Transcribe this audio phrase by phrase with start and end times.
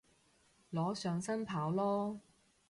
[0.71, 2.17] 裸上半身跑囉